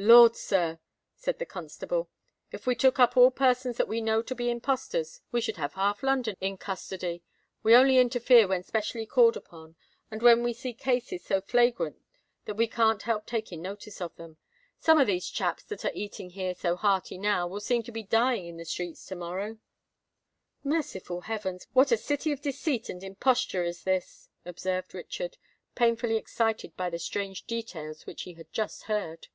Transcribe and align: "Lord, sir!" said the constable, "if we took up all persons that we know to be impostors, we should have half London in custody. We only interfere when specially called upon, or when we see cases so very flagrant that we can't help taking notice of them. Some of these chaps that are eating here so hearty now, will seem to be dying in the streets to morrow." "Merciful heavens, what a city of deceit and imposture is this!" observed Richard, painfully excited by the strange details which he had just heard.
"Lord, 0.00 0.36
sir!" 0.36 0.78
said 1.16 1.40
the 1.40 1.44
constable, 1.44 2.08
"if 2.52 2.68
we 2.68 2.76
took 2.76 3.00
up 3.00 3.16
all 3.16 3.32
persons 3.32 3.78
that 3.78 3.88
we 3.88 4.00
know 4.00 4.22
to 4.22 4.32
be 4.36 4.48
impostors, 4.48 5.22
we 5.32 5.40
should 5.40 5.56
have 5.56 5.74
half 5.74 6.04
London 6.04 6.36
in 6.40 6.56
custody. 6.56 7.24
We 7.64 7.74
only 7.74 7.98
interfere 7.98 8.46
when 8.46 8.62
specially 8.62 9.06
called 9.06 9.36
upon, 9.36 9.74
or 10.12 10.18
when 10.18 10.44
we 10.44 10.52
see 10.52 10.72
cases 10.72 11.24
so 11.24 11.40
very 11.40 11.50
flagrant 11.72 12.00
that 12.44 12.54
we 12.54 12.68
can't 12.68 13.02
help 13.02 13.26
taking 13.26 13.60
notice 13.60 14.00
of 14.00 14.14
them. 14.14 14.36
Some 14.78 15.00
of 15.00 15.08
these 15.08 15.26
chaps 15.28 15.64
that 15.64 15.84
are 15.84 15.90
eating 15.92 16.30
here 16.30 16.54
so 16.54 16.76
hearty 16.76 17.18
now, 17.18 17.48
will 17.48 17.58
seem 17.58 17.82
to 17.82 17.90
be 17.90 18.04
dying 18.04 18.46
in 18.46 18.56
the 18.56 18.64
streets 18.64 19.04
to 19.06 19.16
morrow." 19.16 19.58
"Merciful 20.62 21.22
heavens, 21.22 21.66
what 21.72 21.90
a 21.90 21.96
city 21.96 22.30
of 22.30 22.40
deceit 22.40 22.88
and 22.88 23.02
imposture 23.02 23.64
is 23.64 23.82
this!" 23.82 24.28
observed 24.46 24.94
Richard, 24.94 25.38
painfully 25.74 26.16
excited 26.16 26.76
by 26.76 26.88
the 26.88 27.00
strange 27.00 27.46
details 27.46 28.06
which 28.06 28.22
he 28.22 28.34
had 28.34 28.52
just 28.52 28.84
heard. 28.84 29.26